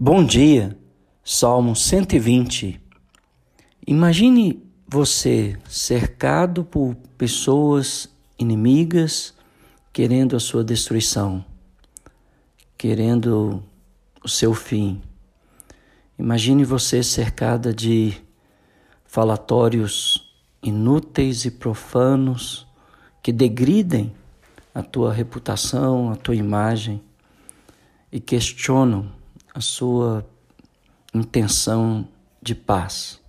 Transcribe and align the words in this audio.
Bom 0.00 0.24
dia, 0.24 0.78
Salmo 1.24 1.74
120. 1.74 2.80
Imagine 3.84 4.62
você 4.86 5.58
cercado 5.68 6.62
por 6.62 6.94
pessoas 7.18 8.08
inimigas 8.38 9.34
querendo 9.92 10.36
a 10.36 10.38
sua 10.38 10.62
destruição, 10.62 11.44
querendo 12.76 13.60
o 14.22 14.28
seu 14.28 14.54
fim. 14.54 15.02
Imagine 16.16 16.62
você 16.62 17.02
cercada 17.02 17.74
de 17.74 18.14
falatórios 19.04 20.32
inúteis 20.62 21.44
e 21.44 21.50
profanos 21.50 22.68
que 23.20 23.32
degridem 23.32 24.14
a 24.72 24.80
tua 24.80 25.12
reputação, 25.12 26.12
a 26.12 26.14
tua 26.14 26.36
imagem 26.36 27.02
e 28.12 28.20
questionam 28.20 29.17
a 29.58 29.60
sua 29.60 30.24
intenção 31.12 32.06
de 32.40 32.54
paz. 32.54 33.20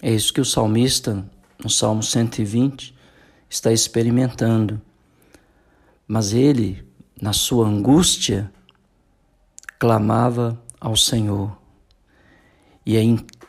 É 0.00 0.08
isso 0.08 0.32
que 0.32 0.40
o 0.40 0.44
salmista, 0.44 1.28
no 1.58 1.68
Salmo 1.68 2.00
120, 2.00 2.94
está 3.50 3.72
experimentando. 3.72 4.80
Mas 6.06 6.32
ele, 6.32 6.86
na 7.20 7.32
sua 7.32 7.66
angústia, 7.66 8.52
clamava 9.80 10.62
ao 10.80 10.96
Senhor. 10.96 11.58
E 12.86 12.94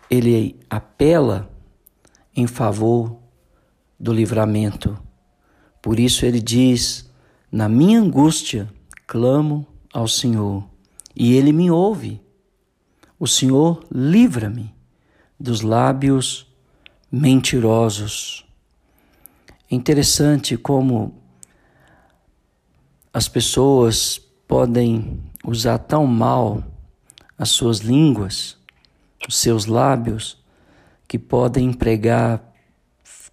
ele 0.09 0.59
apela 0.67 1.47
em 2.35 2.47
favor 2.47 3.19
do 3.99 4.11
livramento. 4.11 4.97
Por 5.79 5.99
isso 5.99 6.25
ele 6.25 6.41
diz: 6.41 7.07
Na 7.51 7.69
minha 7.69 7.99
angústia 7.99 8.67
clamo 9.05 9.67
ao 9.93 10.07
Senhor 10.07 10.72
e 11.15 11.33
ele 11.33 11.51
me 11.51 11.69
ouve. 11.69 12.21
O 13.19 13.27
Senhor 13.27 13.85
livra-me 13.91 14.73
dos 15.39 15.61
lábios 15.61 16.47
mentirosos. 17.11 18.45
É 19.69 19.75
interessante 19.75 20.57
como 20.57 21.21
as 23.13 23.27
pessoas 23.27 24.19
podem 24.47 25.21
usar 25.45 25.77
tão 25.77 26.07
mal 26.07 26.63
as 27.37 27.49
suas 27.49 27.79
línguas, 27.79 28.57
os 29.27 29.37
seus 29.37 29.65
lábios, 29.65 30.37
que 31.07 31.19
podem 31.19 31.69
empregar 31.69 32.41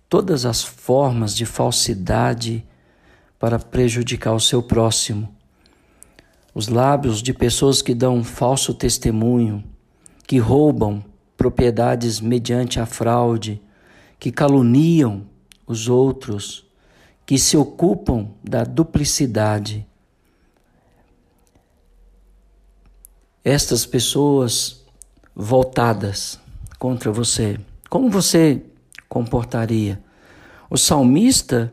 todas 0.09 0.45
as 0.45 0.63
formas 0.63 1.35
de 1.35 1.47
falsidade 1.47 2.67
para 3.39 3.59
prejudicar 3.59 4.35
o 4.35 4.41
seu 4.41 4.63
próximo 4.63 5.35
os 6.61 6.69
lábios 6.69 7.23
de 7.23 7.33
pessoas 7.33 7.81
que 7.81 7.95
dão 7.95 8.23
falso 8.23 8.75
testemunho, 8.75 9.65
que 10.27 10.37
roubam 10.39 11.03
propriedades 11.35 12.21
mediante 12.21 12.79
a 12.79 12.85
fraude, 12.85 13.63
que 14.19 14.31
caluniam 14.31 15.25
os 15.67 15.89
outros, 15.89 16.67
que 17.25 17.39
se 17.39 17.57
ocupam 17.57 18.29
da 18.45 18.63
duplicidade. 18.63 19.87
Estas 23.43 23.87
pessoas 23.87 24.85
voltadas 25.35 26.39
contra 26.79 27.11
você, 27.11 27.59
como 27.89 28.11
você 28.11 28.63
comportaria? 29.09 29.99
O 30.69 30.77
salmista, 30.77 31.73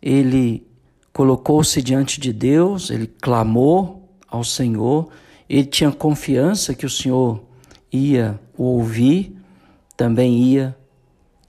ele 0.00 0.66
colocou-se 1.12 1.82
diante 1.82 2.18
de 2.18 2.32
Deus, 2.32 2.88
ele 2.88 3.06
clamou 3.06 4.01
ao 4.32 4.42
Senhor, 4.42 5.10
ele 5.46 5.66
tinha 5.66 5.92
confiança 5.92 6.74
que 6.74 6.86
o 6.86 6.90
Senhor 6.90 7.44
ia 7.92 8.40
o 8.56 8.64
ouvir, 8.64 9.36
também 9.94 10.42
ia 10.42 10.74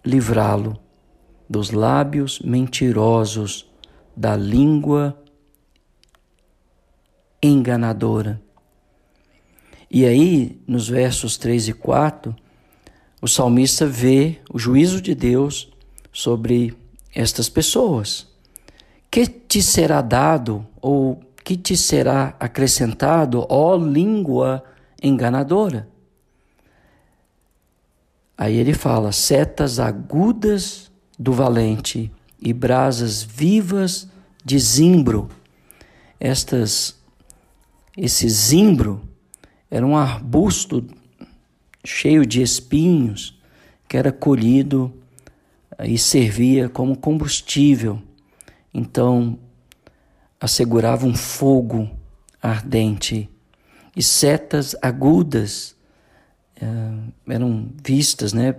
livrá-lo 0.05 0.77
dos 1.49 1.71
lábios 1.71 2.39
mentirosos, 2.41 3.71
da 4.15 4.35
língua 4.35 5.17
enganadora. 7.41 8.41
E 9.89 10.05
aí, 10.05 10.61
nos 10.67 10.89
versos 10.89 11.37
3 11.37 11.69
e 11.69 11.73
4, 11.73 12.35
o 13.21 13.27
salmista 13.27 13.87
vê 13.87 14.39
o 14.51 14.59
juízo 14.59 15.01
de 15.01 15.15
Deus 15.15 15.71
sobre 16.11 16.75
estas 17.15 17.47
pessoas. 17.47 18.27
Que 19.09 19.25
te 19.25 19.61
será 19.61 20.01
dado 20.01 20.65
ou 20.81 21.21
que 21.43 21.57
te 21.57 21.75
será 21.75 22.35
acrescentado, 22.39 23.45
ó 23.49 23.75
língua 23.75 24.63
enganadora. 25.01 25.87
Aí 28.37 28.55
ele 28.55 28.73
fala: 28.73 29.11
setas 29.11 29.79
agudas 29.79 30.91
do 31.19 31.33
valente 31.33 32.11
e 32.41 32.53
brasas 32.53 33.21
vivas 33.21 34.07
de 34.43 34.57
zimbro. 34.59 35.29
Estas, 36.19 36.95
esse 37.97 38.27
zimbro 38.29 39.01
era 39.69 39.85
um 39.85 39.97
arbusto 39.97 40.85
cheio 41.83 42.25
de 42.25 42.41
espinhos 42.41 43.39
que 43.87 43.97
era 43.97 44.11
colhido 44.11 44.93
e 45.83 45.97
servia 45.97 46.69
como 46.69 46.95
combustível. 46.95 48.01
Então, 48.73 49.37
assegurava 50.43 51.05
um 51.05 51.15
fogo 51.15 51.89
ardente 52.41 53.29
e 53.95 54.03
setas 54.03 54.75
agudas 54.81 55.73
uh, 56.61 57.13
eram 57.29 57.71
vistas, 57.81 58.33
né? 58.33 58.53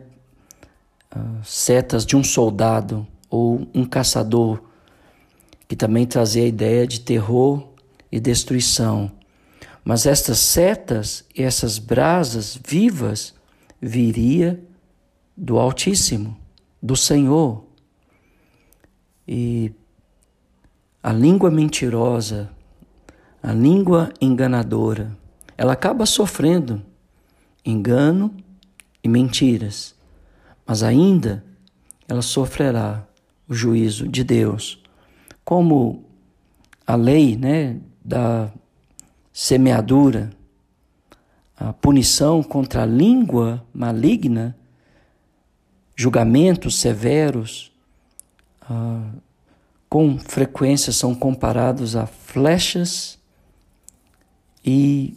Uh, 1.14 1.44
setas 1.44 2.06
de 2.06 2.16
um 2.16 2.24
soldado 2.24 3.06
ou 3.28 3.68
um 3.74 3.84
caçador, 3.84 4.62
que 5.68 5.76
também 5.76 6.06
trazia 6.06 6.44
a 6.44 6.46
ideia 6.46 6.86
de 6.86 7.00
terror 7.00 7.68
e 8.10 8.18
destruição. 8.18 9.12
Mas 9.84 10.06
estas 10.06 10.38
setas 10.38 11.22
e 11.36 11.42
essas 11.42 11.78
brasas 11.78 12.58
vivas 12.66 13.34
viria 13.78 14.58
do 15.36 15.58
Altíssimo, 15.58 16.34
do 16.82 16.96
Senhor. 16.96 17.62
E 19.28 19.70
a 21.04 21.12
língua 21.12 21.50
mentirosa, 21.50 22.50
a 23.42 23.52
língua 23.52 24.10
enganadora, 24.18 25.14
ela 25.54 25.74
acaba 25.74 26.06
sofrendo 26.06 26.82
engano 27.62 28.34
e 29.02 29.08
mentiras, 29.08 29.94
mas 30.66 30.82
ainda 30.82 31.44
ela 32.08 32.22
sofrerá 32.22 33.06
o 33.46 33.52
juízo 33.52 34.08
de 34.08 34.24
Deus. 34.24 34.82
Como 35.44 36.06
a 36.86 36.94
lei 36.94 37.36
né, 37.36 37.76
da 38.02 38.50
semeadura, 39.30 40.30
a 41.54 41.70
punição 41.74 42.42
contra 42.42 42.84
a 42.84 42.86
língua 42.86 43.62
maligna, 43.74 44.56
julgamentos 45.94 46.76
severos, 46.76 47.70
uh, 48.62 49.20
com 49.88 50.18
frequência 50.18 50.92
são 50.92 51.14
comparados 51.14 51.94
a 51.96 52.06
flechas 52.06 53.18
e 54.64 55.16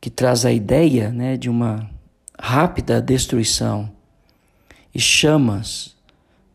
que 0.00 0.08
traz 0.08 0.46
a 0.46 0.52
ideia 0.52 1.10
né, 1.10 1.36
de 1.36 1.50
uma 1.50 1.90
rápida 2.38 3.02
destruição 3.02 3.90
e 4.94 4.98
chamas 4.98 5.96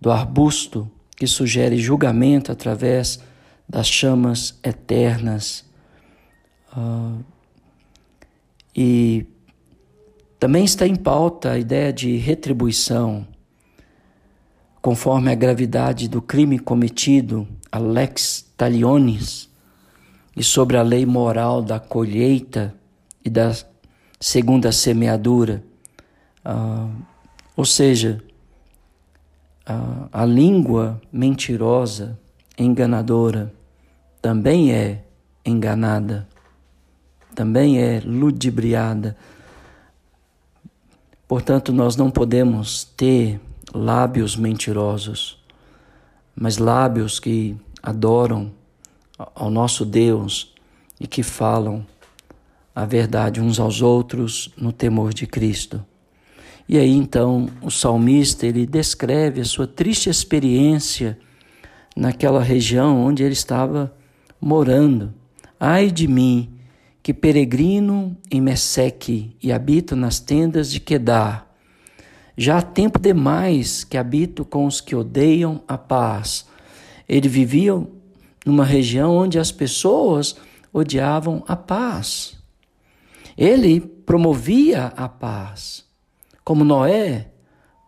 do 0.02 0.12
arbusto 0.12 0.90
que 1.16 1.28
sugere 1.28 1.78
julgamento 1.78 2.52
através 2.52 3.20
das 3.68 3.88
chamas 3.88 4.60
eternas. 4.64 5.64
Uh, 6.76 7.24
e 8.76 9.26
também 10.40 10.66
está 10.66 10.86
em 10.86 10.96
pauta 10.96 11.52
a 11.52 11.58
ideia 11.58 11.94
de 11.94 12.18
retribuição 12.18 13.26
conforme 14.86 15.32
a 15.32 15.36
gravidade 15.36 16.08
do 16.08 16.22
crime 16.22 16.60
cometido, 16.60 17.48
a 17.72 17.80
lex 17.80 18.46
talionis, 18.56 19.50
e 20.38 20.44
sobre 20.44 20.78
a 20.78 20.84
lei 20.84 21.08
moral 21.08 21.64
da 21.64 21.80
colheita 21.80 22.72
e 23.24 23.28
da 23.28 23.52
segunda 24.20 24.72
semeadura. 24.72 25.64
Ah, 26.44 26.88
ou 27.58 27.66
seja, 27.66 28.24
a, 29.66 30.22
a 30.22 30.24
língua 30.24 31.02
mentirosa, 31.12 32.20
enganadora, 32.56 33.52
também 34.22 34.72
é 34.72 35.04
enganada, 35.44 36.28
também 37.34 37.82
é 37.82 38.04
ludibriada. 38.06 39.18
Portanto, 41.28 41.74
nós 41.74 41.96
não 41.96 42.12
podemos 42.12 42.84
ter 42.84 43.42
lábios 43.74 44.36
mentirosos, 44.36 45.44
mas 46.36 46.58
lábios 46.58 47.20
que 47.20 47.56
adoram 47.82 48.52
ao 49.18 49.50
nosso 49.50 49.86
Deus 49.86 50.54
e 51.00 51.08
que 51.08 51.24
falam 51.24 51.86
a 52.76 52.86
verdade 52.86 53.40
uns 53.40 53.60
aos 53.60 53.82
outros 53.82 54.52
no 54.58 54.72
temor 54.72 55.14
de 55.14 55.26
Cristo. 55.26 55.86
E 56.68 56.78
aí 56.78 56.92
então 56.92 57.48
o 57.62 57.70
salmista 57.70 58.46
ele 58.46 58.66
descreve 58.66 59.40
a 59.40 59.46
sua 59.46 59.68
triste 59.68 60.10
experiência 60.10 61.18
naquela 61.96 62.42
região 62.42 63.06
onde 63.06 63.24
ele 63.24 63.34
estava 63.34 63.96
morando. 64.42 65.14
Ai 65.60 65.90
de 65.90 66.08
mim, 66.08 66.50
que 67.02 67.14
peregrino 67.14 68.18
em 68.30 68.42
Meseque 68.42 69.36
e 69.42 69.54
habito 69.54 69.96
nas 69.96 70.20
tendas 70.20 70.72
de 70.72 70.80
Quedar. 70.80 71.55
Já 72.38 72.58
há 72.58 72.62
tempo 72.62 73.00
demais 73.00 73.84
que 73.84 73.98
habito 73.98 74.44
com 74.44 74.66
os 74.66 74.82
que 74.82 74.96
odeiam 74.96 75.64
a 75.68 75.78
paz. 75.78 76.46
Ele 77.08 77.30
vivia 77.30 77.74
numa 78.46 78.66
região 78.66 79.16
onde 79.16 79.40
as 79.40 79.52
pessoas 79.52 80.36
odiavam 80.74 81.44
a 81.48 81.56
paz. 81.56 82.38
Ele 83.38 83.80
promovia 83.80 84.88
a 84.96 85.08
paz, 85.10 85.86
como 86.44 86.64
Noé 86.64 87.32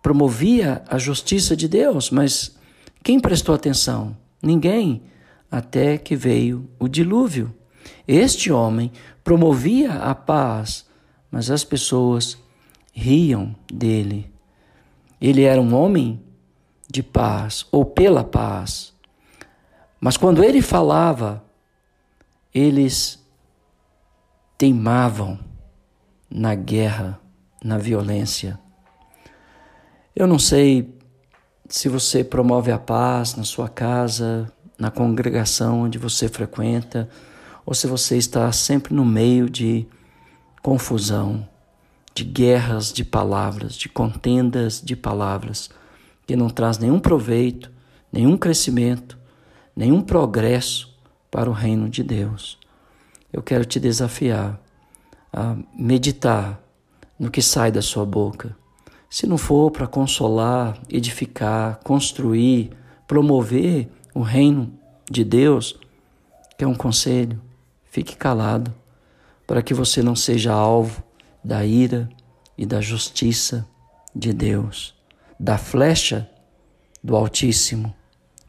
promovia 0.01 0.83
a 0.87 0.97
justiça 0.97 1.55
de 1.55 1.67
Deus, 1.67 2.09
mas 2.09 2.55
quem 3.03 3.19
prestou 3.19 3.53
atenção? 3.53 4.15
Ninguém, 4.41 5.03
até 5.51 5.97
que 5.97 6.15
veio 6.15 6.69
o 6.79 6.87
dilúvio. 6.87 7.53
Este 8.07 8.51
homem 8.51 8.91
promovia 9.23 9.93
a 9.93 10.15
paz, 10.15 10.85
mas 11.29 11.51
as 11.51 11.63
pessoas 11.63 12.37
riam 12.93 13.55
dele. 13.71 14.31
Ele 15.19 15.43
era 15.43 15.59
um 15.59 15.73
homem 15.73 16.21
de 16.89 17.03
paz 17.03 17.65
ou 17.71 17.85
pela 17.85 18.23
paz. 18.23 18.93
Mas 19.99 20.15
quando 20.15 20.43
ele 20.43 20.61
falava, 20.61 21.43
eles 22.53 23.19
teimavam 24.57 25.39
na 26.29 26.55
guerra, 26.55 27.19
na 27.63 27.77
violência. 27.77 28.59
Eu 30.15 30.27
não 30.27 30.39
sei 30.39 30.97
se 31.69 31.89
você 31.89 32.23
promove 32.23 32.71
a 32.71 32.79
paz 32.79 33.35
na 33.35 33.43
sua 33.43 33.69
casa, 33.69 34.51
na 34.77 34.89
congregação 34.89 35.81
onde 35.81 35.97
você 35.97 36.29
frequenta, 36.29 37.09
ou 37.65 37.73
se 37.73 37.87
você 37.87 38.17
está 38.17 38.51
sempre 38.51 38.93
no 38.93 39.05
meio 39.05 39.49
de 39.49 39.85
confusão, 40.61 41.47
de 42.17 42.23
guerras 42.23 42.91
de 42.91 43.05
palavras, 43.05 43.75
de 43.75 43.87
contendas 43.87 44.81
de 44.83 44.95
palavras, 44.95 45.69
que 46.25 46.35
não 46.35 46.49
traz 46.49 46.79
nenhum 46.79 46.99
proveito, 46.99 47.71
nenhum 48.11 48.35
crescimento, 48.35 49.15
nenhum 49.75 50.01
progresso 50.01 50.97
para 51.29 51.47
o 51.47 51.53
reino 51.53 51.87
de 51.87 52.01
Deus. 52.01 52.57
Eu 53.31 53.43
quero 53.43 53.63
te 53.65 53.79
desafiar 53.79 54.59
a 55.31 55.55
meditar 55.77 56.59
no 57.19 57.29
que 57.29 57.39
sai 57.39 57.71
da 57.71 57.83
sua 57.83 58.03
boca. 58.03 58.57
Se 59.07 59.27
não 59.27 59.37
for 59.37 59.69
para 59.69 59.85
consolar, 59.85 60.75
edificar, 60.89 61.79
construir, 61.83 62.71
promover 63.05 63.91
o 64.15 64.21
reino 64.21 64.73
de 65.07 65.23
Deus, 65.23 65.79
que 66.57 66.63
é 66.63 66.67
um 66.67 66.73
conselho, 66.73 67.39
fique 67.91 68.15
calado, 68.15 68.73
para 69.45 69.61
que 69.61 69.75
você 69.75 70.01
não 70.01 70.15
seja 70.15 70.51
alvo 70.51 71.03
da 71.47 71.65
ira 71.65 72.09
e 72.57 72.65
da 72.65 72.81
justiça 72.81 73.67
de 74.13 74.33
Deus, 74.33 74.93
da 75.39 75.57
flecha 75.57 76.29
do 77.03 77.15
Altíssimo 77.15 77.95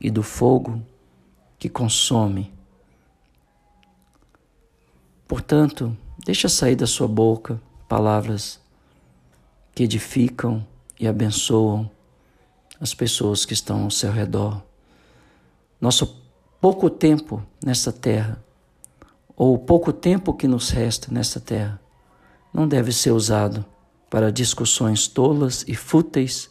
e 0.00 0.10
do 0.10 0.22
fogo 0.22 0.82
que 1.58 1.68
consome 1.68 2.52
Portanto, 5.28 5.94
deixa 6.24 6.48
sair 6.48 6.74
da 6.74 6.86
sua 6.86 7.06
boca 7.06 7.60
palavras 7.86 8.58
que 9.74 9.82
edificam 9.82 10.66
e 10.98 11.06
abençoam 11.06 11.88
as 12.80 12.94
pessoas 12.94 13.44
que 13.44 13.52
estão 13.52 13.84
ao 13.84 13.90
seu 13.90 14.10
redor. 14.10 14.62
Nosso 15.78 16.22
pouco 16.62 16.88
tempo 16.88 17.42
nessa 17.62 17.92
terra, 17.92 18.42
ou 19.36 19.54
o 19.54 19.58
pouco 19.58 19.92
tempo 19.92 20.32
que 20.32 20.48
nos 20.48 20.70
resta 20.70 21.12
nessa 21.12 21.38
terra, 21.38 21.78
não 22.52 22.66
deve 22.66 22.92
ser 22.92 23.12
usado 23.12 23.64
para 24.10 24.32
discussões 24.32 25.06
tolas 25.06 25.64
e 25.68 25.74
fúteis 25.74 26.50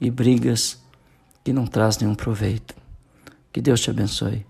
e 0.00 0.10
brigas 0.10 0.82
que 1.44 1.52
não 1.52 1.66
trazem 1.66 2.02
nenhum 2.02 2.14
proveito. 2.14 2.74
Que 3.52 3.60
Deus 3.60 3.80
te 3.80 3.90
abençoe. 3.90 4.44